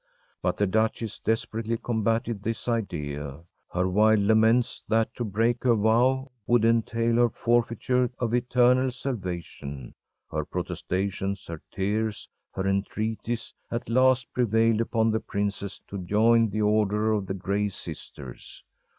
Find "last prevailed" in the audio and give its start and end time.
13.89-14.81